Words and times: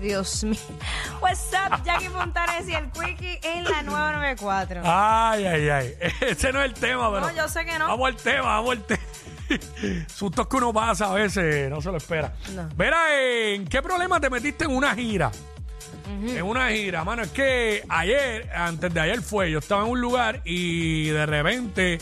Dios 0.00 0.44
mío. 0.44 0.58
What's 1.20 1.50
up, 1.52 1.82
Jackie 1.84 2.08
Fontanes 2.08 2.68
y 2.68 2.74
el 2.74 2.90
Quickie 2.90 3.38
en 3.42 3.64
la 3.64 3.82
994. 3.82 4.82
Ay, 4.84 5.44
ay, 5.44 5.68
ay. 5.68 5.94
Ese 6.20 6.52
no 6.52 6.60
es 6.62 6.66
el 6.66 6.74
tema, 6.74 7.12
pero. 7.12 7.26
No, 7.26 7.36
yo 7.36 7.48
sé 7.48 7.64
que 7.64 7.78
no. 7.78 7.88
Vamos 7.88 8.08
al 8.08 8.16
tema, 8.16 8.42
vamos 8.42 8.70
al 8.72 8.84
tema. 8.84 9.02
Sustos 10.14 10.46
que 10.46 10.56
uno 10.56 10.72
pasa 10.72 11.06
a 11.06 11.14
veces, 11.14 11.70
no 11.70 11.80
se 11.80 11.90
lo 11.90 11.96
espera. 11.96 12.32
No. 12.54 12.68
Verá, 12.76 13.20
¿en 13.20 13.66
qué 13.66 13.82
problema 13.82 14.20
te 14.20 14.30
metiste 14.30 14.64
en 14.64 14.70
una 14.70 14.94
gira? 14.94 15.30
En 16.26 16.42
una 16.42 16.70
gira, 16.70 17.04
mano, 17.04 17.22
es 17.22 17.30
que 17.30 17.84
ayer, 17.88 18.50
antes 18.54 18.92
de 18.92 19.00
ayer 19.00 19.22
fue, 19.22 19.50
yo 19.50 19.60
estaba 19.60 19.84
en 19.84 19.90
un 19.90 20.00
lugar 20.00 20.40
y 20.44 21.08
de 21.08 21.24
repente 21.24 21.98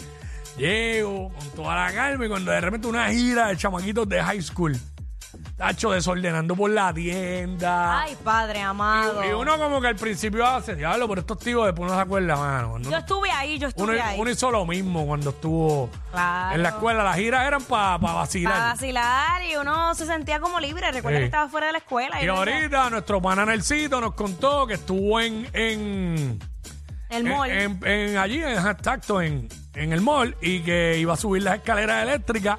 llego 0.56 1.30
con 1.30 1.50
toda 1.50 1.86
la 1.86 1.92
calma 1.92 2.26
y 2.26 2.28
cuando 2.28 2.50
de 2.50 2.60
repente 2.60 2.88
una 2.88 3.10
gira 3.10 3.48
de 3.48 3.56
chamaquitos 3.56 4.08
de 4.08 4.22
high 4.22 4.42
school, 4.42 4.76
tacho 5.58 5.90
desordenando 5.90 6.54
por 6.54 6.70
la 6.70 6.94
tienda. 6.94 8.02
Ay, 8.02 8.16
padre 8.22 8.60
amado. 8.62 9.24
y 9.24 9.32
uno 9.32 9.58
como 9.58 9.80
que 9.80 9.88
al 9.88 9.96
principio 9.96 10.46
hace, 10.46 10.76
diablo, 10.76 11.08
por 11.08 11.18
estos 11.18 11.36
tíos 11.40 11.66
después 11.66 11.90
no 11.90 11.96
se 11.96 12.00
acuerda, 12.02 12.36
mano. 12.36 12.70
Cuando 12.70 12.90
Yo 12.90 12.96
estuve 12.96 13.30
ahí, 13.32 13.58
yo 13.58 13.66
uno, 13.74 13.92
estuve 13.92 14.00
ahí. 14.00 14.20
uno 14.20 14.30
hizo 14.30 14.50
lo 14.52 14.64
mismo 14.64 15.04
cuando 15.04 15.30
estuvo 15.30 15.90
Claro. 16.12 16.54
en 16.54 16.62
la 16.62 16.68
escuela. 16.68 17.02
Las 17.02 17.16
giras 17.16 17.44
eran 17.46 17.62
para 17.64 17.96
vacilar. 17.98 18.52
Para 18.54 18.64
vacilar 18.66 19.42
y 19.50 19.56
uno 19.56 19.94
se 19.96 20.06
sentía 20.06 20.38
como 20.38 20.60
libre. 20.60 20.90
Recuerda 20.92 21.18
Sí. 21.18 21.22
que 21.22 21.26
estaba 21.26 21.48
fuera 21.48 21.66
de 21.66 21.72
la 21.72 21.78
escuela. 21.78 22.22
y 22.22 22.28
uno 22.28 22.36
ahorita 22.38 22.90
nuestro 22.90 23.20
pana 23.20 23.44
Nelsito 23.44 24.00
nos 24.00 24.14
contó 24.14 24.64
que 24.64 24.74
estuvo 24.74 25.18
en, 25.20 25.48
en, 25.54 26.38
El 27.10 27.24
mall. 27.24 27.50
en, 27.50 27.80
en- 27.84 28.16
allí, 28.16 28.40
en 28.42 28.50
exacto, 28.52 29.20
en, 29.20 29.48
en 29.74 29.92
el 29.92 30.02
mall 30.02 30.36
y 30.40 30.60
que 30.60 30.98
iba 30.98 31.14
a 31.14 31.16
subir 31.16 31.42
las 31.42 31.56
escaleras 31.56 32.04
eléctricas. 32.04 32.58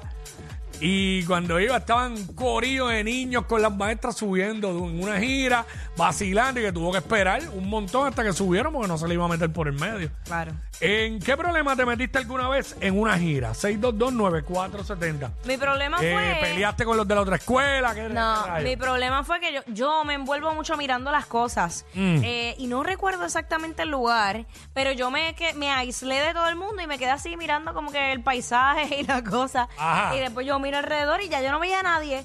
Y 0.80 1.24
cuando 1.24 1.60
iba 1.60 1.76
estaban 1.76 2.26
corillos 2.34 2.90
de 2.90 3.04
niños 3.04 3.44
con 3.46 3.62
las 3.62 3.74
maestras 3.74 4.16
subiendo 4.16 4.70
en 4.70 5.02
una 5.02 5.18
gira, 5.18 5.64
vacilando 5.96 6.60
y 6.60 6.64
que 6.64 6.72
tuvo 6.72 6.92
que 6.92 6.98
esperar 6.98 7.42
un 7.52 7.68
montón 7.68 8.08
hasta 8.08 8.22
que 8.24 8.32
subieron 8.32 8.72
porque 8.72 8.88
no 8.88 8.98
se 8.98 9.06
le 9.06 9.14
iba 9.14 9.24
a 9.24 9.28
meter 9.28 9.52
por 9.52 9.68
el 9.68 9.74
medio. 9.74 10.10
Claro. 10.24 10.52
¿En 10.80 11.18
qué 11.20 11.36
problema 11.36 11.76
te 11.76 11.84
metiste 11.84 12.16
alguna 12.18 12.48
vez 12.48 12.74
en 12.80 12.98
una 12.98 13.18
gira? 13.18 13.52
6229470. 13.52 15.30
Mi 15.44 15.56
problema 15.58 15.98
Eh, 16.00 16.12
fue. 16.12 16.48
¿Peleaste 16.48 16.84
con 16.84 16.96
los 16.96 17.06
de 17.06 17.14
la 17.14 17.20
otra 17.20 17.36
escuela? 17.36 17.94
¿Qué 17.94 18.08
No, 18.08 18.44
mi 18.62 18.76
problema 18.76 19.22
fue 19.24 19.40
que 19.40 19.52
yo, 19.52 19.60
yo 19.66 20.04
me 20.04 20.14
envuelvo 20.14 20.54
mucho 20.54 20.76
mirando 20.76 21.10
las 21.12 21.26
cosas 21.26 21.84
Mm. 21.94 22.20
Eh, 22.22 22.54
y 22.58 22.66
no 22.66 22.82
recuerdo 22.82 23.24
exactamente 23.24 23.82
el 23.82 23.90
lugar, 23.90 24.46
pero 24.72 24.92
yo 24.92 25.10
me, 25.10 25.34
que, 25.34 25.52
me 25.54 25.70
aislé 25.70 26.20
de 26.20 26.32
todo 26.32 26.48
el 26.48 26.56
mundo 26.56 26.82
y 26.82 26.86
me 26.86 26.98
quedé 26.98 27.10
así 27.10 27.36
mirando 27.36 27.74
como 27.74 27.90
que 27.90 28.12
el 28.12 28.22
paisaje 28.22 28.96
y 29.00 29.04
la 29.04 29.22
cosa. 29.22 29.68
Ajá. 29.78 30.16
Y 30.16 30.20
después 30.20 30.46
yo 30.46 30.58
alrededor 30.74 31.20
y 31.22 31.28
ya 31.28 31.40
yo 31.42 31.50
no 31.50 31.60
veía 31.60 31.80
a 31.80 31.82
nadie. 31.82 32.24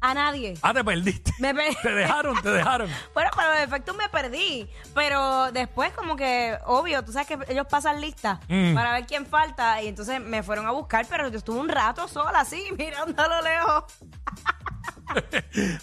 A 0.00 0.12
nadie. 0.14 0.54
Ah, 0.62 0.74
te 0.74 0.84
perdiste. 0.84 1.32
Me 1.38 1.54
per- 1.54 1.74
Te 1.82 1.94
dejaron, 1.94 2.40
te 2.42 2.50
dejaron. 2.50 2.88
Bueno, 3.14 3.30
para 3.34 3.54
los 3.54 3.64
efectos 3.66 3.96
me 3.96 4.08
perdí. 4.10 4.68
Pero 4.94 5.50
después, 5.52 5.90
como 5.94 6.16
que, 6.16 6.56
obvio, 6.66 7.02
tú 7.04 7.12
sabes 7.12 7.26
que 7.26 7.38
ellos 7.48 7.66
pasan 7.68 8.00
lista 8.00 8.38
Mm. 8.48 8.74
para 8.74 8.92
ver 8.92 9.06
quién 9.06 9.24
falta. 9.26 9.82
Y 9.82 9.88
entonces 9.88 10.20
me 10.20 10.42
fueron 10.42 10.66
a 10.66 10.70
buscar, 10.72 11.06
pero 11.08 11.28
yo 11.28 11.38
estuve 11.38 11.58
un 11.58 11.68
rato 11.68 12.06
sola, 12.08 12.40
así, 12.40 12.62
mirando 12.78 13.20
a 13.22 13.28
lo 13.28 13.42
lejos. 13.42 13.84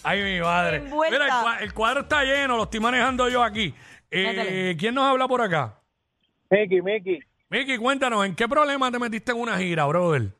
Ay, 0.03 0.21
mi 0.23 0.41
madre. 0.41 0.77
Envuelta. 0.77 1.17
Mira, 1.19 1.25
el, 1.25 1.31
cua- 1.45 1.61
el 1.61 1.73
cuadro 1.73 2.01
está 2.01 2.23
lleno, 2.23 2.55
lo 2.57 2.63
estoy 2.63 2.79
manejando 2.79 3.27
yo 3.29 3.43
aquí. 3.43 3.73
Eh, 4.11 4.27
Métele. 4.27 4.77
¿Quién 4.77 4.93
nos 4.95 5.05
habla 5.05 5.27
por 5.27 5.41
acá? 5.41 5.79
Miki, 6.51 6.81
Miki, 6.81 7.19
Miki, 7.49 7.77
cuéntanos, 7.77 8.25
¿en 8.25 8.35
qué 8.35 8.47
problema 8.47 8.91
te 8.91 8.99
metiste 8.99 9.31
en 9.31 9.39
una 9.39 9.57
gira, 9.57 9.85
brother? 9.85 10.35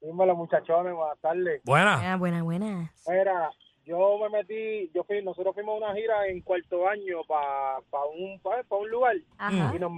Dímelo 0.00 0.34
muchachones, 0.36 0.94
buenas 0.94 1.18
tardes. 1.20 1.60
Buena. 1.64 1.96
Buena, 1.96 2.16
buena, 2.16 2.42
buena. 2.42 2.92
Mira, 3.06 3.50
yo 3.84 4.18
me 4.18 4.28
metí, 4.30 4.90
yo 4.94 5.04
fui, 5.04 5.22
nosotros 5.22 5.54
fuimos 5.54 5.74
a 5.82 5.86
una 5.86 5.94
gira 5.94 6.26
en 6.26 6.40
cuarto 6.42 6.88
año 6.88 7.18
para 7.26 7.78
un, 8.16 8.40
pa, 8.40 8.62
pa 8.68 8.76
un 8.76 8.88
lugar 8.90 9.16
Ajá. 9.38 9.72
y 9.74 9.78
nos. 9.78 9.92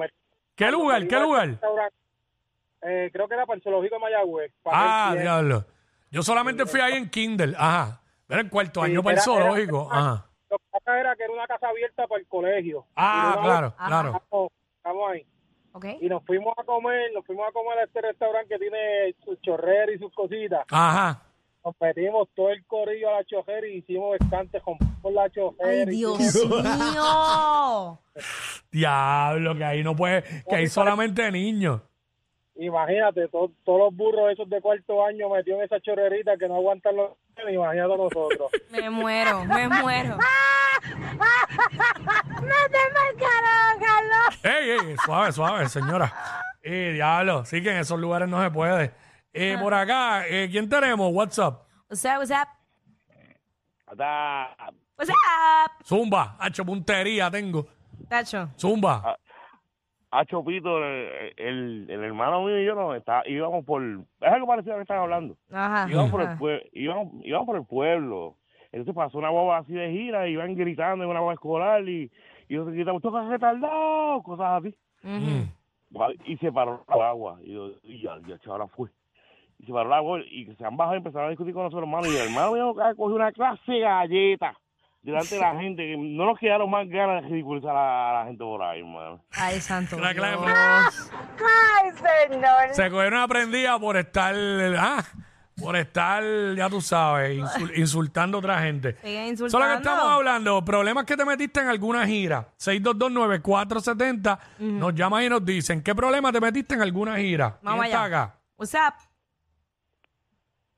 ¿Qué 0.56 0.70
lugar? 0.70 1.06
¿Qué 1.06 1.19
lugar? 1.19 1.58
Eh, 2.83 3.11
creo 3.12 3.29
que 3.29 3.35
era 3.35 3.46
para 3.46 3.57
el 3.57 3.62
zoológico 3.62 3.95
de 3.95 4.01
Mayagüez. 4.01 4.52
para 4.62 4.77
Ah, 4.79 5.11
ver 5.11 5.18
si- 5.18 5.23
diablo. 5.23 5.64
Yo 6.11 6.23
solamente 6.23 6.67
fui 6.67 6.80
ahí 6.80 6.95
en 6.95 7.08
Kindle. 7.08 7.55
Ajá. 7.57 8.01
Era 8.29 8.41
en 8.41 8.48
cuarto 8.48 8.80
Sí, 8.85 8.91
año 8.91 9.02
para 9.02 9.12
el 9.12 9.17
era- 9.18 9.24
zoológico. 9.24 9.89
era- 9.91 9.98
Ajá. 10.01 10.27
Lo 10.51 10.58
que 10.58 10.64
pasa 10.70 11.01
era 11.01 11.17
que 11.17 11.24
era 11.24 11.33
una 11.33 11.46
casa 11.46 11.68
abierta 11.68 12.07
para 12.07 12.20
el 12.20 12.27
colegio. 12.27 12.85
Ah, 12.96 13.33
Y 13.35 13.39
una 13.39 13.42
claro, 13.46 13.74
claro. 13.77 14.08
Estamos, 14.17 14.51
estamos 14.77 15.11
ahí. 15.11 15.27
Y 16.00 16.08
nos 16.08 16.24
fuimos 16.24 16.55
a 16.58 16.64
comer, 16.64 17.10
nos 17.14 17.24
fuimos 17.24 17.48
a 17.48 17.52
comer 17.52 17.78
a 17.78 17.84
este 17.84 18.00
restaurante 18.00 18.55
que 18.55 18.58
tiene 18.58 19.14
sus 19.24 19.40
chorreras 19.40 19.96
y 19.96 19.98
sus 19.98 20.12
cositas. 20.14 20.64
Ajá. 20.70 21.22
Nos 21.64 21.74
metimos 21.80 22.28
todo 22.34 22.50
el 22.50 22.64
corillo 22.66 23.08
a 23.08 23.18
la 23.18 23.24
chojera 23.24 23.66
y 23.68 23.77
hicimos 23.78 24.18
bastante 24.18 24.61
con 24.61 25.14
la 25.14 25.30
chojera. 25.30 25.68
Ay, 25.70 25.86
Dios 25.86 26.18
mío. 26.50 27.98
Diablo, 28.70 29.55
que 29.56 29.64
ahí 29.64 29.82
no 29.82 29.94
puede, 29.96 30.22
que 30.48 30.55
hay 30.56 30.66
solamente 30.66 31.30
niños. 31.30 31.80
Imagínate, 32.56 33.28
to- 33.28 33.50
todos 33.64 33.78
los 33.78 33.96
burros 33.96 34.30
esos 34.30 34.48
de 34.50 34.61
cuarto 34.61 35.05
año 35.05 35.28
metidos 35.30 35.61
en 35.61 35.64
esa 35.64 35.80
chorrerita 35.80 36.36
que 36.36 36.48
no 36.48 36.56
aguantan 36.56 36.96
los... 36.96 37.12
Imagínate 37.50 37.96
nosotros. 37.96 38.50
Me 38.70 38.90
muero, 38.90 39.44
me 39.46 39.68
muero. 39.68 40.18
Ey, 44.42 44.70
ey, 44.70 44.96
suave, 45.04 45.32
suave, 45.32 45.68
señora. 45.68 46.12
Eh, 46.62 46.92
diablo, 46.94 47.44
sí 47.44 47.62
que 47.62 47.70
en 47.70 47.78
esos 47.78 47.98
lugares 47.98 48.28
no 48.28 48.42
se 48.42 48.50
puede. 48.50 48.92
Eh, 49.32 49.56
por 49.60 49.72
acá, 49.74 50.26
eh, 50.26 50.48
¿quién 50.50 50.68
tenemos? 50.68 51.12
WhatsApp. 51.12 51.62
What's 51.88 52.04
up, 52.04 52.18
what's 52.18 52.30
up? 52.30 52.48
What's 54.96 55.10
up? 55.10 55.84
Zumba, 55.84 56.36
hacho 56.38 56.64
puntería 56.64 57.30
tengo. 57.30 57.66
Tacho. 58.08 58.50
Zumba. 58.58 59.16
a 60.10 60.24
Chopito, 60.26 60.78
el, 60.78 61.32
el, 61.36 61.86
el 61.88 62.04
hermano 62.04 62.44
mío 62.44 62.60
y 62.60 62.66
yo 62.66 62.74
no, 62.74 62.94
está, 62.94 63.22
íbamos 63.26 63.64
por... 63.64 63.82
Es 63.82 64.32
algo 64.32 64.46
parecido 64.46 64.74
a 64.74 64.76
lo 64.76 64.80
que 64.80 64.82
están 64.82 64.98
hablando. 64.98 65.36
Ajá. 65.50 65.86
Íbamos 65.90 66.10
por, 66.10 66.20
el 66.52 66.70
íbamos, 66.72 67.08
íbamos 67.24 67.46
por 67.46 67.56
el 67.56 67.64
pueblo. 67.64 68.36
Entonces 68.72 68.94
pasó 68.94 69.18
una 69.18 69.30
boba 69.30 69.58
así 69.58 69.72
de 69.74 69.90
gira 69.90 70.27
y 70.27 70.33
iban 70.33 70.55
gritando 70.55 71.05
en 71.05 71.10
una 71.10 71.20
boba 71.20 71.34
escolar 71.34 71.86
y, 71.86 72.10
y 72.48 72.55
yo 72.55 72.64
gritaba, 72.64 72.98
¡tú 73.00 73.08
estás 73.08 73.28
retardado! 73.28 74.22
Cosas 74.22 74.62
así. 74.62 74.74
Y 76.24 76.36
se 76.38 76.50
paró 76.50 76.84
la 76.88 77.08
agua. 77.11 77.38
Y 77.44 77.52
yo, 77.52 77.70
y 77.82 78.00
ya, 78.02 78.18
ya, 78.27 78.38
chaval, 78.38 78.68
fue. 78.74 78.88
Y 79.58 79.66
se 79.66 79.72
paró 79.72 79.90
la 79.90 79.96
agua 79.98 80.20
y 80.28 80.46
que 80.46 80.55
se 80.56 80.64
han 80.64 80.77
bajado 80.77 80.94
y 80.94 80.98
empezaron 80.98 81.27
a 81.27 81.30
discutir 81.30 81.52
con 81.52 81.64
nosotros, 81.64 81.86
hermano. 81.86 82.06
Y 82.06 82.16
el 82.16 82.28
hermano 82.28 82.52
mío 82.52 82.74
cogió 82.96 83.14
una 83.14 83.30
clase 83.30 83.72
de 83.72 83.80
galleta 83.80 84.58
delante 85.02 85.34
de 85.34 85.40
la 85.40 85.55
gente. 85.61 85.82
que 85.86 85.96
No 85.96 86.24
nos 86.27 86.38
quedaron 86.38 86.70
más 86.70 86.88
ganas 86.88 87.22
de 87.22 87.28
ridiculizar 87.28 87.77
a, 87.77 88.11
a 88.11 88.12
la 88.20 88.24
gente 88.27 88.42
por 88.42 88.62
ahí, 88.62 88.80
hermano. 88.80 89.20
Ay, 89.32 89.61
santo. 89.61 89.98
La 89.98 90.14
clave. 90.14 90.38
Dios. 90.38 91.12
Se 92.72 92.90
cogieron 92.90 93.14
una 93.18 93.28
prendida 93.28 93.78
por 93.78 93.96
estar, 93.96 94.34
ah, 94.78 95.02
por 95.62 95.77
estar, 95.77 96.23
ya 96.56 96.68
tú 96.68 96.80
sabes, 96.80 97.39
insul- 97.39 97.73
insultando 97.78 98.39
a 98.39 98.40
otra 98.40 98.61
gente. 98.62 98.96
Sigue 99.02 99.28
Eso 99.30 99.46
es 99.46 99.52
lo 99.52 99.61
que 99.61 99.74
estamos 99.74 100.05
hablando. 100.05 100.64
Problemas 100.64 101.05
que 101.05 101.17
te 101.17 101.24
metiste 101.24 101.61
en 101.61 101.68
alguna 101.68 102.06
gira. 102.06 102.48
6229470. 102.58 104.39
Nos 104.58 104.95
llaman 104.95 105.24
y 105.24 105.28
nos 105.28 105.45
dicen, 105.45 105.83
¿qué 105.83 105.95
problema 105.95 106.33
te 106.33 106.40
metiste 106.40 106.74
en 106.74 106.83
alguna 106.83 107.17
gira? 107.18 107.58
Vamos 107.62 107.80
¿Quién 107.80 107.92
está 107.92 108.05
allá. 108.05 108.23
acá? 108.24 108.39
What's 108.58 108.74
up? 108.74 108.95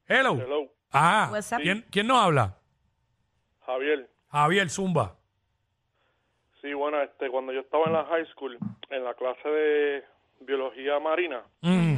Hello. 0.06 0.34
Hello, 0.34 0.69
Ah, 0.93 1.28
What's 1.33 1.51
up? 1.53 1.59
¿quién, 1.61 1.84
quién 1.91 2.06
nos 2.06 2.19
habla? 2.22 2.56
Javier. 3.66 4.09
Javier 4.31 4.69
Zumba. 4.71 5.16
Sí, 6.61 6.72
bueno, 6.72 7.01
este, 7.03 7.28
cuando 7.31 7.53
yo 7.53 7.61
estaba 7.61 7.84
en 7.87 7.93
la 7.95 8.05
high 8.06 8.27
school, 8.33 8.59
en 8.91 9.05
la 9.05 9.15
clase 9.15 9.49
de 9.49 10.05
biología 10.41 10.99
marina, 11.01 11.43
Mm. 11.62 11.94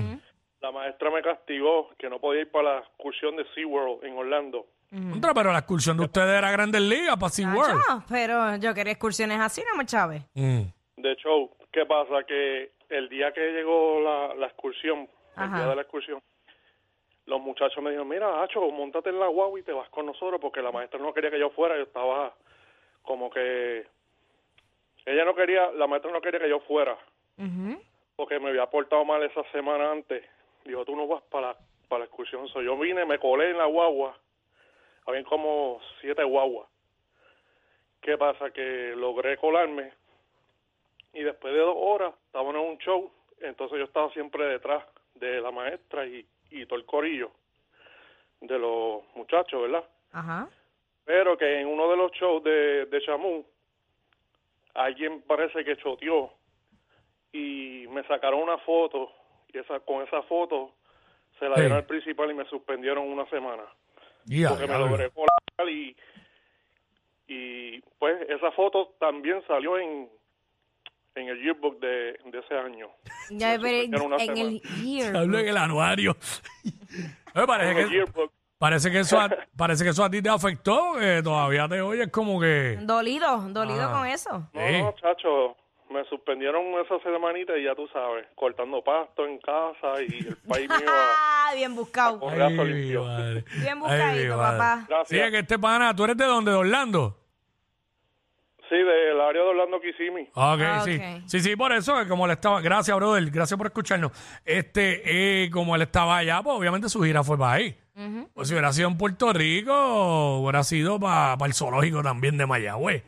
La 0.61 0.73
maestra 0.73 1.11
me 1.11 1.23
castigó 1.23 1.91
que 1.99 2.09
no 2.09 2.19
podía 2.19 2.43
ir 2.43 2.51
para 2.51 2.75
la 2.75 2.79
excursión 2.81 3.37
de 3.37 3.45
SeaWorld 3.55 4.05
en 4.05 4.17
Orlando. 4.17 4.67
Contra, 4.91 5.35
pero 5.35 5.53
la 5.53 5.59
excursión 5.59 5.97
de 5.97 6.05
ustedes 6.05 6.39
era 6.39 6.51
Grandes 6.51 6.81
Ligas 6.81 7.17
para 7.17 7.31
SeaWorld. 7.31 7.81
Tacho, 7.87 8.05
pero 8.09 8.57
yo 8.57 8.73
quería 8.73 8.93
excursiones 8.93 9.41
así, 9.41 9.63
¿no, 9.63 9.83
Chávez? 9.85 10.23
Mm. 10.35 10.63
De 10.97 11.13
hecho, 11.13 11.51
¿qué 11.73 11.85
pasa? 11.85 12.25
Que 12.25 12.71
el 12.89 13.09
día 13.09 13.33
que 13.33 13.41
llegó 13.53 14.01
la, 14.01 14.35
la 14.35 14.47
excursión, 14.47 15.09
el 15.37 15.53
día 15.53 15.67
de 15.67 15.77
la 15.77 15.83
excursión, 15.83 16.21
los 17.27 17.41
muchachos 17.41 17.83
me 17.83 17.91
dijeron, 17.91 18.09
mira, 18.09 18.43
Hacho, 18.43 18.61
montate 18.71 19.11
en 19.11 19.19
la 19.19 19.27
guagua 19.27 19.59
y 19.59 19.63
te 19.65 19.73
vas 19.73 19.89
con 19.91 20.07
nosotros, 20.07 20.41
porque 20.41 20.63
la 20.63 20.71
maestra 20.71 21.01
no 21.01 21.13
quería 21.13 21.31
que 21.31 21.41
yo 21.41 21.51
fuera, 21.51 21.77
yo 21.77 21.83
estaba 21.83 22.35
como 23.03 23.29
que... 23.31 23.87
Ella 25.05 25.25
no 25.25 25.35
quería, 25.35 25.71
la 25.73 25.87
maestra 25.87 26.11
no 26.11 26.21
quería 26.21 26.41
que 26.41 26.49
yo 26.49 26.61
fuera, 26.61 26.97
porque 28.17 28.41
me 28.41 28.49
había 28.49 28.67
portado 28.67 29.05
mal 29.05 29.23
esa 29.23 29.43
semana 29.53 29.93
antes. 29.93 30.25
Dijo, 30.67 30.85
tú 30.85 30.97
no 30.97 31.07
vas 31.07 31.23
para, 31.25 31.49
la- 31.49 31.59
para 31.89 32.01
la 32.01 32.05
excursión. 32.07 32.49
So, 32.49 32.61
yo 32.63 32.77
vine, 32.79 33.05
me 33.05 33.19
colé 33.19 33.51
en 33.51 33.59
la 33.59 33.67
guagua. 33.67 34.17
Habían 35.07 35.25
como 35.25 35.81
siete 36.01 36.23
guaguas. 36.25 36.69
¿Qué 38.01 38.19
pasa? 38.19 38.51
Que 38.51 38.95
logré 38.97 39.37
colarme 39.37 39.93
y 41.13 41.23
después 41.23 41.53
de 41.55 41.61
dos 41.61 41.77
horas 41.77 42.15
estábamos 42.27 42.55
en 42.55 42.61
un 42.61 42.79
show. 42.79 43.11
Entonces 43.41 43.79
yo 43.79 43.85
estaba 43.85 44.11
siempre 44.13 44.45
detrás 44.47 44.85
de 45.15 45.41
la 45.41 45.51
maestra 45.51 46.07
y, 46.07 46.27
y 46.51 46.67
todo 46.67 46.79
el 46.79 46.85
corillo 46.85 47.31
de 48.41 48.59
los 48.59 49.03
muchachos, 49.15 49.63
¿verdad? 49.63 49.85
Ajá. 50.13 50.49
Pero 51.05 51.37
que 51.39 51.61
en 51.61 51.69
uno 51.69 51.89
de 51.91 51.97
los 51.97 52.13
shows 52.13 52.43
de, 52.45 52.87
de 52.87 53.01
Chamú, 53.03 53.45
alguien 54.75 55.23
parece 55.23 55.65
que 55.65 55.77
choteó 55.77 56.33
y 57.33 57.87
me 57.91 58.03
sacaron 58.05 58.41
una 58.43 58.59
foto 58.59 59.11
y 59.57 59.59
esa 59.59 59.81
con 59.81 60.03
esa 60.03 60.23
foto 60.23 60.73
se 61.39 61.49
la 61.49 61.55
Sí. 61.57 61.61
dieron 61.63 61.79
al 61.79 61.85
principal 61.87 62.31
y 62.31 62.35
me 62.35 62.45
suspendieron 62.47 63.07
una 63.09 63.29
semana. 63.31 63.63
Porque 64.49 64.67
me 64.67 64.79
logré 64.79 65.11
colar 65.11 65.69
y, 65.71 65.97
y 67.29 67.81
pues 67.99 68.29
esa 68.29 68.51
foto 68.53 68.95
también 68.99 69.43
salió 69.47 69.79
en 69.79 70.09
en 71.15 71.29
el 71.29 71.43
yearbook 71.43 71.81
de, 71.81 72.19
de 72.27 72.39
ese 72.45 72.55
año. 72.59 72.91
Ya, 73.31 73.57
pero 73.59 74.17
en 74.19 74.37
el 74.37 74.61
year. 74.85 75.17
Hablo 75.17 75.39
en 75.39 75.49
el 75.49 75.57
anuario. 75.57 76.15
Me 77.35 77.47
parece 77.47 77.71
En 77.71 77.79
el 77.79 77.89
que, 77.89 77.95
yearbook. 77.95 78.33
parece 78.59 78.91
que 78.91 78.99
eso 79.01 79.19
a, 79.19 79.31
parece 79.57 79.83
que 79.83 79.91
eso 79.91 80.05
a 80.05 80.11
ti 80.11 80.21
te 80.21 80.29
afectó, 80.29 80.93
que 80.99 81.23
todavía 81.25 81.67
te 81.69 81.81
oyes 81.81 82.11
como 82.11 82.39
que... 82.39 82.79
Dolido, 82.83 83.49
dolido 83.49 83.85
Ah. 83.89 83.93
con 83.95 84.07
eso. 84.07 84.31
No, 84.53 84.61
Sí. 84.69 84.83
no, 84.83 84.93
chacho, 85.01 85.57
me 85.91 86.05
suspendieron 86.05 86.65
esa 86.85 86.99
semanita 87.03 87.57
y 87.57 87.65
ya 87.65 87.75
tú 87.75 87.87
sabes, 87.93 88.27
cortando 88.35 88.83
pasto 88.83 89.25
en 89.27 89.39
casa 89.39 90.03
y 90.09 90.27
el 90.27 90.37
país 90.49 90.69
mío 90.69 90.89
a, 90.91 91.49
Ah, 91.49 91.55
bien 91.55 91.75
buscado. 91.77 92.21
Ay, 92.29 92.57
mi 92.57 92.95
madre. 92.97 93.45
Bien 93.61 93.79
buscadito, 93.79 94.37
papá. 94.37 94.79
Sí, 94.81 94.87
Gracias. 94.89 95.25
es 95.27 95.31
que 95.31 95.39
este 95.39 95.59
pana, 95.59 95.95
¿tú 95.95 96.05
eres 96.05 96.17
de 96.17 96.25
dónde? 96.25 96.51
¿De 96.51 96.57
Orlando? 96.57 97.17
Sí, 98.69 98.75
del 98.75 99.21
área 99.21 99.43
de 99.43 99.49
Orlando 99.49 99.81
Kissimmee. 99.81 100.29
Ok, 100.35 100.61
Ah, 100.61 100.81
sí. 100.85 100.97
ok. 100.97 101.23
Sí, 101.29 101.39
sí, 101.39 101.55
por 101.55 101.71
eso, 101.73 101.97
que 102.03 102.09
como 102.09 102.25
él 102.27 102.33
estaba, 102.33 102.61
gracias, 102.61 102.97
brother, 102.97 103.25
gracias 103.31 103.57
por 103.57 103.69
escucharnos. 103.69 104.11
Este, 104.45 105.45
eh, 105.45 105.51
como 105.53 105.77
él 105.77 105.83
estaba 105.83 106.17
allá, 106.17 106.43
pues 106.43 106.57
obviamente 106.57 106.89
su 106.89 107.01
gira 107.03 107.23
fue 107.23 107.39
para 107.39 107.53
ahí. 107.53 107.79
Pues 108.35 108.49
si 108.49 108.55
hubiera 108.55 108.73
sido 108.75 108.89
en 108.89 108.99
Puerto 108.99 109.33
Rico, 109.33 110.39
hubiera 110.41 110.63
sido 110.65 110.99
para 111.01 111.37
el 111.47 111.55
zoológico 111.55 112.03
también 112.03 112.37
de 112.37 112.45
Mayagüez. 112.45 113.05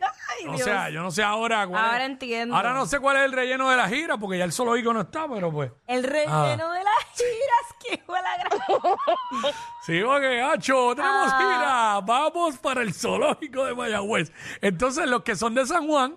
O 0.46 0.52
Dios. 0.52 0.62
sea, 0.62 0.90
yo 0.90 1.02
no 1.02 1.10
sé 1.10 1.22
ahora 1.22 1.66
cuál 1.66 1.84
es- 1.84 1.90
Ahora 1.92 2.04
entiendo. 2.04 2.54
Ahora 2.54 2.72
no 2.72 2.86
sé 2.86 3.00
cuál 3.00 3.16
es 3.16 3.24
el 3.24 3.32
relleno 3.32 3.68
de 3.70 3.76
la 3.76 3.88
gira, 3.88 4.16
porque 4.18 4.38
ya 4.38 4.44
el 4.44 4.52
zoológico 4.52 4.92
no 4.92 5.00
está, 5.02 5.26
pero 5.28 5.50
pues. 5.50 5.70
El 5.86 6.04
relleno 6.04 6.32
Ah. 6.34 6.74
de 6.74 6.84
las 6.84 7.04
giras, 7.16 7.74
que 7.88 8.02
fue 8.04 8.18
la 8.22 8.36
gran... 8.38 8.58
Sí, 9.86 10.00
porque, 10.04 10.40
Hacho, 10.42 10.94
tenemos 10.94 11.32
Ah. 11.32 11.38
gira. 11.38 12.00
Vamos 12.06 12.58
para 12.58 12.82
el 12.82 12.92
zoológico 12.94 13.64
de 13.64 13.74
Mayagüez. 13.74 14.32
Entonces, 14.60 15.08
los 15.08 15.22
que 15.22 15.34
son 15.34 15.54
de 15.54 15.66
San 15.66 15.86
Juan, 15.86 16.16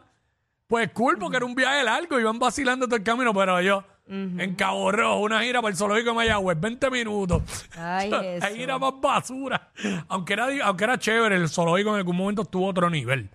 pues 0.67 0.89
cool, 0.93 1.17
porque 1.17 1.37
era 1.37 1.45
un 1.45 1.55
viaje 1.55 1.83
largo, 1.83 2.19
iban 2.19 2.37
vacilando 2.39 2.85
todo 2.85 2.95
el 2.97 3.03
camino, 3.03 3.33
pero 3.33 3.59
yo, 3.61 3.83
en 4.07 4.55
Cabo 4.55 4.91
Rojo, 4.91 5.19
una 5.19 5.41
gira 5.41 5.61
para 5.61 5.71
el 5.71 5.77
zoológico 5.77 6.09
de 6.09 6.15
Mayagüez, 6.15 6.59
20 6.59 6.89
minutos. 6.89 7.43
Ay, 7.77 8.09
Jesús. 8.41 8.49
gira 8.57 8.77
más 8.77 8.93
basura. 8.99 9.69
Aunque 10.09 10.33
era, 10.33 10.47
aunque 10.65 10.83
era 10.83 10.97
chévere, 10.99 11.35
el 11.37 11.47
zoológico 11.49 11.91
en 11.91 11.95
algún 11.97 12.17
momento 12.17 12.43
tuvo 12.45 12.67
otro 12.67 12.89
nivel. 12.89 13.29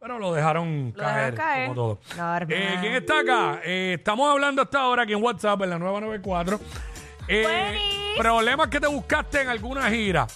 Pero 0.00 0.18
lo 0.18 0.32
dejaron 0.34 0.92
Lo 0.94 1.02
caer, 1.02 1.32
dejaron 1.32 1.36
caer. 1.36 1.68
como 1.68 1.74
todo. 1.74 2.00
Normal. 2.16 2.46
Eh, 2.50 2.76
¿Quién 2.80 2.92
está 2.94 3.20
acá? 3.20 3.60
Eh, 3.64 3.94
estamos 3.98 4.30
hablando 4.30 4.62
hasta 4.62 4.80
ahora 4.80 5.02
aquí 5.02 5.12
en 5.14 5.22
WhatsApp, 5.22 5.62
en 5.62 5.70
la 5.70 5.78
nueva 5.78 6.00
94. 6.00 6.60
Eh, 7.28 7.42
Buenis. 7.42 8.18
problemas 8.18 8.68
que 8.68 8.78
te 8.78 8.86
buscaste 8.86 9.42
en 9.42 9.48
alguna 9.48 9.88
gira. 9.90 10.26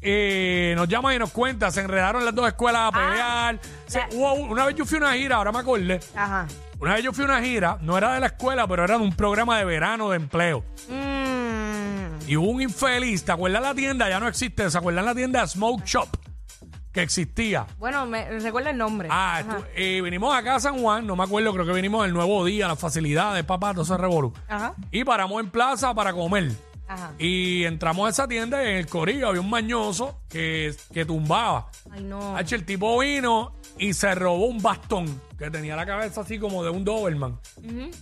Eh, 0.00 0.72
nos 0.76 0.88
llaman 0.88 1.14
y 1.14 1.18
nos 1.18 1.30
cuentan, 1.30 1.70
se 1.70 1.80
enredaron 1.80 2.24
las 2.24 2.34
dos 2.34 2.46
escuelas 2.48 2.88
a 2.88 2.92
pelear. 2.92 3.58
Se- 3.86 3.98
la- 4.00 4.08
hubo 4.12 4.32
un- 4.34 4.50
una 4.50 4.64
vez 4.66 4.74
yo 4.76 4.84
fui 4.86 4.96
a 4.98 5.00
una 5.02 5.12
gira, 5.14 5.36
ahora 5.36 5.52
me 5.52 5.58
acordé. 5.58 6.00
Ajá. 6.16 6.46
Una 6.80 6.94
vez 6.94 7.04
yo 7.04 7.12
fui 7.12 7.22
a 7.24 7.26
una 7.28 7.40
gira, 7.42 7.78
no 7.82 7.98
era 7.98 8.14
de 8.14 8.20
la 8.20 8.26
escuela, 8.26 8.66
pero 8.66 8.82
era 8.84 8.96
de 8.98 9.02
un 9.04 9.14
programa 9.14 9.58
de 9.58 9.64
verano 9.64 10.10
de 10.10 10.16
empleo. 10.16 10.64
Mm. 10.88 12.28
Y 12.28 12.36
hubo 12.36 12.48
un 12.50 12.62
infeliz, 12.62 13.24
¿te 13.24 13.32
acuerdas 13.32 13.62
la 13.62 13.74
tienda? 13.74 14.08
Ya 14.08 14.18
no 14.18 14.26
existe, 14.26 14.68
¿se 14.70 14.78
acuerdan 14.78 15.04
la 15.04 15.14
tienda 15.14 15.46
Smoke 15.46 15.84
Shop? 15.84 16.08
Que 16.92 17.02
existía. 17.02 17.66
Bueno, 17.78 18.04
me 18.06 18.28
recuerda 18.40 18.70
el 18.70 18.76
nombre. 18.76 19.08
Ah, 19.10 19.38
Ajá. 19.38 19.58
estu- 19.60 19.64
eh, 19.74 20.00
vinimos 20.02 20.34
acá 20.34 20.56
a 20.56 20.60
San 20.60 20.78
Juan, 20.80 21.06
no 21.06 21.16
me 21.16 21.24
acuerdo, 21.24 21.52
creo 21.54 21.64
que 21.64 21.72
vinimos 21.72 22.04
el 22.06 22.12
nuevo 22.12 22.44
día, 22.44 22.68
las 22.68 22.78
facilidades, 22.78 23.44
papá, 23.44 23.72
todo 23.72 23.82
ese 23.82 23.96
revolú. 23.96 24.32
Ajá. 24.48 24.74
Y 24.90 25.02
paramos 25.04 25.42
en 25.42 25.50
plaza 25.50 25.94
para 25.94 26.12
comer. 26.12 26.52
Ajá. 26.86 27.12
Y 27.18 27.64
entramos 27.64 28.06
a 28.06 28.10
esa 28.10 28.28
tienda 28.28 28.62
y 28.62 28.66
en 28.72 28.76
el 28.76 28.86
corillo 28.86 29.28
había 29.28 29.40
un 29.40 29.48
mañoso 29.48 30.18
que, 30.28 30.74
que 30.92 31.06
tumbaba. 31.06 31.68
Ay, 31.90 32.02
no. 32.04 32.38
El 32.38 32.64
tipo 32.66 32.98
vino 32.98 33.54
y 33.78 33.94
se 33.94 34.14
robó 34.14 34.44
un 34.44 34.60
bastón 34.60 35.18
que 35.38 35.50
tenía 35.50 35.74
la 35.74 35.86
cabeza 35.86 36.20
así 36.20 36.38
como 36.38 36.62
de 36.62 36.68
un 36.68 36.84
Doberman. 36.84 37.38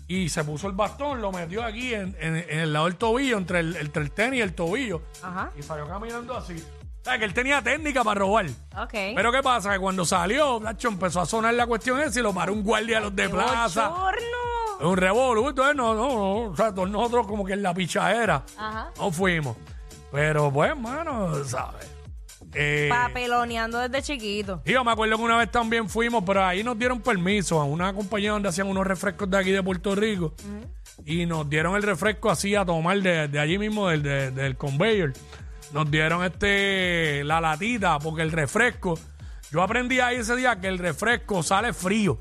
Y 0.08 0.28
se 0.30 0.42
puso 0.42 0.66
el 0.66 0.72
bastón, 0.72 1.20
lo 1.22 1.30
metió 1.30 1.62
aquí 1.62 1.94
en, 1.94 2.16
en- 2.20 2.36
en 2.36 2.58
el 2.58 2.72
lado 2.72 2.86
del 2.86 2.96
tobillo, 2.96 3.38
entre 3.38 3.60
el, 3.60 3.76
entre 3.76 4.02
el 4.02 4.10
tenis 4.10 4.40
y 4.40 4.42
el 4.42 4.54
tobillo. 4.54 5.02
Ajá. 5.22 5.52
Y 5.56 5.62
salió 5.62 5.86
caminando 5.86 6.36
así. 6.36 6.56
O 7.00 7.04
sea, 7.04 7.18
que 7.18 7.24
él 7.24 7.32
tenía 7.34 7.62
técnica 7.62 8.04
para 8.04 8.20
robar. 8.20 8.46
Ok. 8.76 8.90
Pero 8.92 9.32
¿qué 9.32 9.42
pasa? 9.42 9.72
Que 9.72 9.78
cuando 9.78 10.04
salió, 10.04 10.60
Nacho, 10.60 10.88
empezó 10.88 11.20
a 11.22 11.26
sonar 11.26 11.54
la 11.54 11.66
cuestión 11.66 11.98
esa 12.00 12.20
y 12.20 12.22
lo 12.22 12.34
paró 12.34 12.52
un 12.52 12.62
guardia 12.62 12.96
de 12.96 13.02
los 13.04 13.16
de 13.16 13.22
¡Qué 13.24 13.28
plaza. 13.30 13.90
Es 14.78 14.84
un 14.86 14.96
revolú. 14.96 15.48
Entonces, 15.48 15.74
no, 15.76 15.94
no, 15.94 16.08
no. 16.08 16.34
O 16.50 16.56
sea, 16.56 16.74
todos 16.74 16.90
nosotros 16.90 17.26
como 17.26 17.44
que 17.44 17.54
en 17.54 17.62
la 17.62 17.72
pichadera 17.72 18.42
Ajá. 18.58 18.90
no 18.98 19.10
fuimos. 19.10 19.56
Pero, 20.12 20.50
pues, 20.52 20.76
mano, 20.78 21.42
¿sabes? 21.44 21.88
Eh, 22.52 22.88
Papeloneando 22.90 23.78
desde 23.78 24.02
chiquito. 24.02 24.60
y 24.64 24.72
yo 24.72 24.82
me 24.82 24.90
acuerdo 24.90 25.16
que 25.16 25.22
una 25.22 25.36
vez 25.36 25.50
también 25.52 25.88
fuimos, 25.88 26.24
pero 26.26 26.44
ahí 26.44 26.64
nos 26.64 26.76
dieron 26.76 27.00
permiso 27.00 27.60
a 27.60 27.64
una 27.64 27.92
compañía 27.94 28.32
donde 28.32 28.48
hacían 28.48 28.66
unos 28.66 28.84
refrescos 28.86 29.30
de 29.30 29.38
aquí 29.38 29.52
de 29.52 29.62
Puerto 29.62 29.94
Rico. 29.94 30.34
Y 31.06 31.26
nos 31.26 31.48
dieron 31.48 31.76
el 31.76 31.82
refresco 31.82 32.28
así 32.30 32.54
a 32.56 32.64
tomar 32.64 33.00
de, 33.00 33.28
de 33.28 33.38
allí 33.38 33.56
mismo, 33.56 33.88
del, 33.88 34.02
de- 34.02 34.30
del 34.32 34.56
conveyor. 34.56 35.12
Nos 35.72 35.90
dieron 35.90 36.24
este 36.24 37.22
la 37.24 37.40
latita, 37.40 37.98
porque 38.00 38.22
el 38.22 38.32
refresco, 38.32 38.98
yo 39.52 39.62
aprendí 39.62 40.00
ahí 40.00 40.16
ese 40.16 40.34
día 40.36 40.60
que 40.60 40.66
el 40.68 40.78
refresco 40.78 41.42
sale 41.42 41.72
frío 41.72 42.18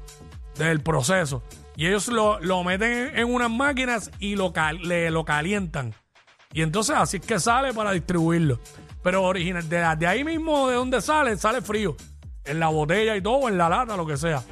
del 0.57 0.81
proceso. 0.81 1.43
Y 1.75 1.87
ellos 1.87 2.09
lo, 2.09 2.39
lo 2.41 2.63
meten 2.63 3.17
en, 3.17 3.33
unas 3.33 3.49
máquinas 3.49 4.11
y 4.19 4.35
lo, 4.35 4.51
cal- 4.53 4.81
le, 4.81 5.09
lo 5.11 5.23
calientan. 5.25 5.93
Y 6.51 6.61
entonces 6.61 6.95
así 6.97 7.17
es 7.17 7.25
que 7.25 7.39
sale 7.39 7.73
para 7.73 7.91
distribuirlo. 7.91 8.59
Pero 9.01 9.23
original, 9.23 9.67
de, 9.69 9.95
de 9.97 10.07
ahí 10.07 10.23
mismo 10.23 10.67
de 10.67 10.75
donde 10.75 11.01
sale, 11.01 11.37
sale 11.37 11.61
frío. 11.61 11.95
En 12.43 12.59
la 12.59 12.67
botella 12.67 13.15
y 13.15 13.21
todo, 13.21 13.47
en 13.47 13.57
la 13.57 13.69
lata, 13.69 13.95
lo 13.95 14.05
que 14.05 14.17
sea. 14.17 14.43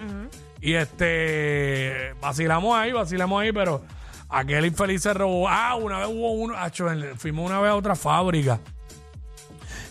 Y 0.62 0.74
este, 0.76 2.14
vacilamos 2.22 2.76
ahí, 2.78 2.92
vacilamos 2.92 3.42
ahí, 3.42 3.52
pero 3.52 3.84
aquel 4.30 4.66
infeliz 4.66 5.02
se 5.02 5.14
robó. 5.14 5.48
Ah, 5.50 5.76
una 5.76 6.00
vez 6.00 6.08
hubo 6.08 6.32
uno, 6.32 6.56
acho, 6.56 6.88
fuimos 7.18 7.50
una 7.50 7.60
vez 7.60 7.72
a 7.72 7.76
otra 7.76 7.96
fábrica. 7.96 8.60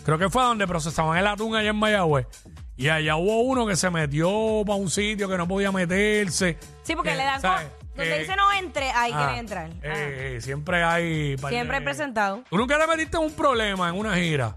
Creo 0.07 0.17
que 0.17 0.29
fue 0.29 0.41
donde 0.41 0.65
procesaban 0.65 1.17
el 1.17 1.27
atún 1.27 1.53
allá 1.53 1.71
en 1.71 1.75
Mayagüez. 1.75 2.27
Y 2.77 2.87
allá 2.87 3.17
hubo 3.17 3.41
uno 3.41 3.67
que 3.67 3.75
se 3.75 3.89
metió 3.89 4.63
para 4.65 4.77
un 4.79 4.89
sitio 4.89 5.27
que 5.27 5.37
no 5.37 5.45
podía 5.49 5.69
meterse. 5.73 6.57
Sí, 6.83 6.95
porque 6.95 7.09
Que, 7.11 7.17
le 7.17 7.23
dan... 7.25 7.41
¿sabes? 7.41 7.67
Donde 7.93 8.19
dice 8.19 8.33
no 8.37 8.53
entre, 8.53 8.89
ahí 8.91 9.11
Ah, 9.13 9.25
quiere 9.25 9.39
entrar. 9.39 9.69
eh, 9.69 9.75
Ajá. 9.83 9.93
eh, 9.97 10.39
siempre 10.41 10.81
hay. 10.81 11.35
Siempre 11.49 11.77
he 11.77 11.81
presentado. 11.81 12.41
¿Tú 12.49 12.57
nunca 12.57 12.79
te 12.79 12.87
metiste 12.87 13.17
un 13.17 13.33
problema 13.33 13.89
en 13.89 13.95
una 13.95 14.15
gira? 14.15 14.55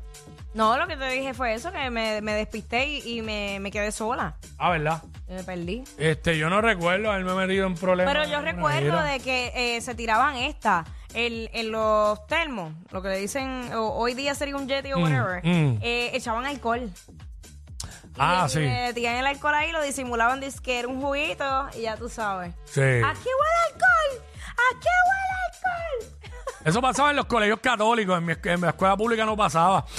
No, 0.54 0.78
lo 0.78 0.87
que 0.87 0.97
te 0.97 1.11
dije 1.11 1.35
fue 1.35 1.54
eso, 1.54 1.73
que 1.73 1.90
me, 1.90 2.21
me 2.21 2.35
despisté 2.35 2.87
y, 2.87 3.19
y 3.19 3.23
me, 3.23 3.59
me 3.59 3.73
quedé 3.73 3.90
sola. 3.90 4.37
Ah, 4.57 4.71
¿verdad? 4.71 5.02
Y 5.28 5.33
me 5.33 5.42
perdí. 5.42 5.83
Este, 5.99 6.38
yo 6.38 6.49
no 6.49 6.61
recuerdo 6.61 7.11
haberme 7.11 7.35
metido 7.35 7.66
en 7.66 7.75
problemas. 7.75 8.14
Pero 8.14 8.28
yo 8.30 8.40
recuerdo 8.40 8.78
gira. 8.99 9.02
de 9.02 9.19
que 9.19 9.52
eh, 9.57 9.80
se 9.80 9.97
tiraban 9.97 10.37
esta 10.37 10.85
el- 11.14 11.50
en 11.52 11.71
los 11.73 12.26
termos, 12.26 12.73
lo 12.90 13.02
que 13.02 13.09
le 13.09 13.19
dicen, 13.19 13.73
o- 13.75 13.95
hoy 13.95 14.14
día 14.14 14.35
sería 14.35 14.57
un 14.57 14.69
jetty 14.69 14.93
o 14.93 14.99
whatever, 14.99 15.40
mm. 15.45 15.79
eh, 15.83 16.11
echaban 16.14 16.45
alcohol. 16.47 16.90
Ah, 18.19 18.47
sí. 18.50 18.59
le 18.61 18.88
metían 18.88 19.17
el 19.17 19.26
alcohol 19.26 19.55
ahí, 19.55 19.71
lo 19.73 19.81
disimulaban, 19.83 20.40
dice 20.40 20.59
que 20.62 20.79
era 20.81 20.88
un 20.88 21.00
juguito 21.00 21.69
y 21.76 21.83
ya 21.83 21.97
tú 21.97 22.09
sabes. 22.09 22.52
Sí. 22.64 22.81
¿A 22.81 22.83
qué 23.14 23.31
huele 23.31 23.61
alcohol? 23.73 24.25
¿A 24.52 24.81
qué 24.81 24.88
huele 25.07 25.35
alcohol? 25.47 26.19
Eso 26.64 26.83
pasaba 26.83 27.11
en 27.11 27.17
los 27.17 27.26
colegios 27.26 27.61
católicos. 27.61 28.19
En 28.19 28.25
mi, 28.26 28.35
en 28.43 28.61
mi 28.61 28.69
escuela 28.69 28.97
pública 28.97 29.25
no 29.25 29.37
pasaba. 29.37 29.87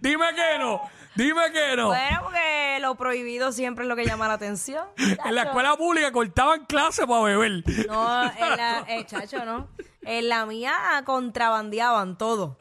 Dime 0.00 0.24
que 0.34 0.58
no. 0.58 0.82
Dime 1.14 1.40
que 1.52 1.76
no. 1.76 1.88
Bueno, 1.88 2.20
porque 2.22 2.78
lo 2.80 2.94
prohibido 2.94 3.52
siempre 3.52 3.84
es 3.84 3.88
lo 3.88 3.96
que 3.96 4.04
llama 4.04 4.28
la 4.28 4.34
atención. 4.34 4.86
En 5.24 5.34
la 5.34 5.42
escuela 5.42 5.76
pública 5.76 6.12
cortaban 6.12 6.64
clases 6.66 7.06
para 7.06 7.22
beber. 7.22 7.62
No, 7.88 8.22
en 8.24 8.56
la, 8.56 8.84
eh, 8.88 9.04
chacho, 9.06 9.44
no. 9.44 9.68
En 10.02 10.28
la 10.28 10.46
mía 10.46 10.74
contrabandeaban 11.04 12.16
todo. 12.16 12.56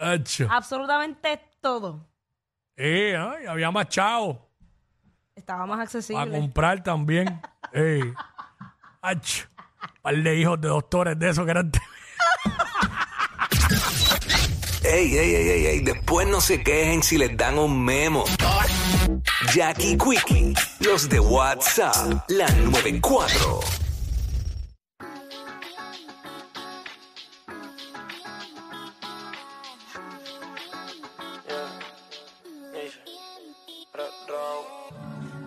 Absolutamente 0.50 1.39
todo. 1.62 2.08
Eh, 2.75 3.15
ay, 3.18 3.46
había 3.46 3.72
más 3.72 3.89
chavos 3.89 4.38
Estaba 5.36 5.65
más 5.65 5.79
accesible. 5.82 6.32
comprar 6.32 6.82
también. 6.82 7.41
Ey. 7.74 8.13
Acho. 9.01 9.48
Par 10.01 10.15
de 10.15 10.36
hijos 10.38 10.60
de 10.60 10.68
doctores 10.70 11.18
de 11.20 11.29
esos 11.29 11.46
que 11.46 11.51
eran. 11.51 11.72
Ey, 14.91 15.15
ey, 15.15 15.36
ey, 15.36 15.65
ey, 15.67 15.79
Después 15.81 16.27
no 16.27 16.41
se 16.41 16.63
quejen 16.63 17.03
si 17.03 17.19
les 17.19 17.38
dan 17.38 17.60
un 17.60 17.86
memo. 17.86 18.25
Jackie 19.53 19.96
Quickie, 19.96 20.55
los 20.79 21.08
de 21.08 21.19
WhatsApp, 21.19 22.24
la 22.29 22.50
94. 22.50 23.60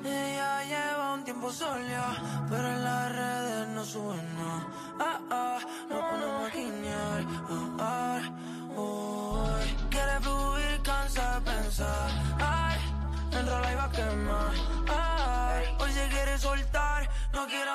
Ella 0.04 0.64
lleva 0.64 1.14
un 1.14 1.24
tiempo 1.24 1.50
pero 2.48 2.76
las 2.76 3.12
redes 3.12 3.68
no 3.74 3.84
suena. 3.84 4.68
Ah, 5.00 5.20
ah, 5.30 5.58
no 5.90 6.22
quemar. 13.92 14.52
Ay, 14.88 15.76
hoy 15.78 15.92
se 15.92 16.08
quiere 16.08 16.38
soltar, 16.38 17.08
no 17.32 17.46
quiero 17.46 17.71